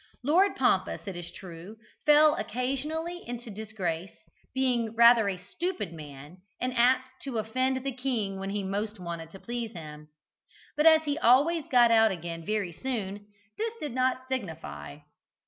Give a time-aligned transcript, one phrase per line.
[0.23, 4.09] Lord Pompous, it is true, fell occasionally into disgrace,
[4.51, 9.29] being rather a stupid man and apt to offend the king when he most wanted
[9.29, 10.07] to please him.
[10.75, 13.27] But as he always got out again very soon,
[13.59, 15.01] this did not signify.